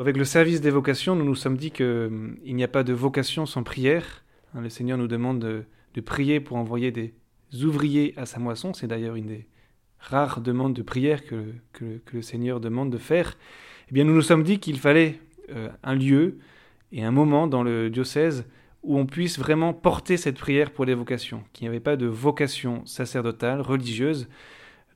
[0.00, 3.44] Avec le service des vocations, nous nous sommes dit qu'il n'y a pas de vocation
[3.44, 4.24] sans prière.
[4.54, 7.12] Hein, le Seigneur nous demande de, prier pour envoyer des
[7.62, 8.72] ouvriers à sa moisson.
[8.72, 9.46] C'est d'ailleurs une des
[9.98, 11.52] rares demandes de prière que,
[12.14, 13.36] le Seigneur demande de faire.
[13.90, 16.38] Eh bien, nous nous sommes dit qu'il fallait euh, un lieu
[16.92, 18.46] et un moment dans le diocèse
[18.82, 22.06] où on puisse vraiment porter cette prière pour les vocations, qu'il n'y avait pas de
[22.06, 24.30] vocation sacerdotale, religieuse,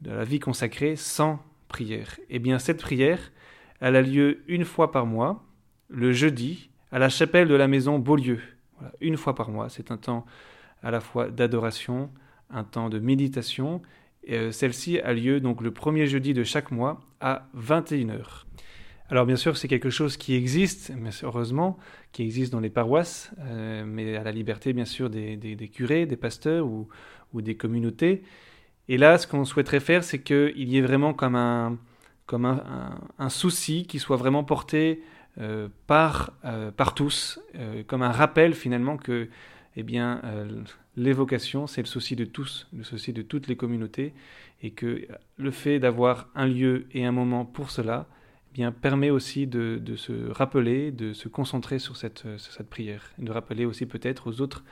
[0.00, 2.18] de la vie consacrée sans prière.
[2.30, 3.21] Eh bien, cette prière,
[3.80, 5.45] elle a lieu une fois par mois,
[5.88, 8.40] le jeudi, à la chapelle de la maison Beaulieu.
[9.00, 9.68] une fois par mois.
[9.68, 10.26] C'est un temps
[10.82, 12.11] à la fois d'adoration,
[12.50, 13.82] un temps de méditation.
[14.30, 18.44] Euh, celle-ci a lieu donc le premier jeudi de chaque mois à 21h.
[19.11, 21.79] Alors bien sûr, c'est quelque chose qui existe, mais heureusement,
[22.13, 26.16] qui existe dans les paroisses, euh, mais à la liberté bien sûr des, curés, des
[26.16, 26.88] pasteurs ou,
[27.35, 28.22] des communautés.
[28.88, 31.77] Et là, ce qu'on souhaiterait faire, c'est qu'il y ait vraiment comme un,
[32.27, 35.03] comme un, souci qui soit vraiment porté
[35.39, 37.41] euh, par, euh, par tous,
[37.87, 39.28] comme un rappel finalement que
[39.77, 40.22] eh bien,
[40.97, 44.14] l'évocation, c'est le souci de tous, le souci de toutes les communautés,
[44.62, 48.06] et que le fait d'avoir un lieu et un moment pour cela,
[48.53, 53.33] bien, permet aussi de, se rappeler, de se concentrer sur cette, cette prière, et de
[53.33, 54.62] rappeler aussi peut-être aux autres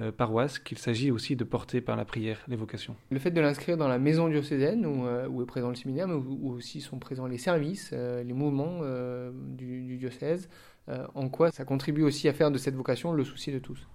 [0.00, 2.96] euh, paroisses qu'il s'agit aussi de porter par la prière l'évocation.
[3.10, 6.08] Le fait de l'inscrire dans la maison diocésaine, où, euh, où, est présent le séminaire,
[6.08, 8.80] mais où, aussi sont présents les services, euh, les mouvements
[9.32, 10.48] du, diocèse,
[11.14, 13.86] en quoi ça contribue aussi à faire de cette vocation le souci de tous?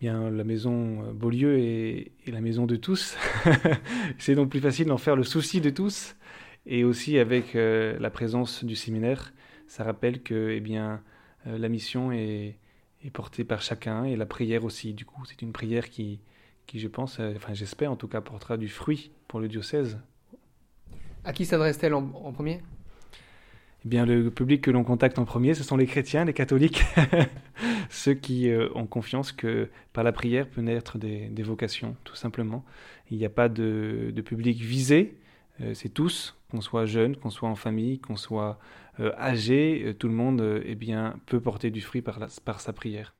[0.00, 3.16] Bien, la maison Beaulieu est, est la maison de tous.
[4.18, 6.16] C'est donc plus facile d'en faire le souci de tous.
[6.66, 9.32] Et aussi avec euh, la présence du séminaire,
[9.66, 11.02] ça rappelle que eh bien,
[11.46, 12.56] euh, la mission est,
[13.04, 14.94] est, portée par chacun et la prière aussi.
[14.94, 16.20] Du coup, c'est une prière qui,
[16.66, 19.98] qui je pense, euh, enfin j'espère en tout cas, portera du fruit pour le diocèse.
[21.24, 22.60] À qui s'adresse-t-elle en, premier?
[23.84, 26.84] Eh bien, le public que l'on contacte en premier, ce sont les chrétiens, les catholiques,
[27.90, 32.64] ceux qui ont confiance que par la prière peut naître des, des vocations, tout simplement.
[33.10, 35.16] Il n'y a pas de, de public visé,
[35.60, 38.58] euh, c'est tous, qu'on soit jeune, qu'on soit en famille, qu'on soit
[39.00, 43.10] euh, âgé, euh, tout le monde eh bien, peut porter du fruit par sa prière.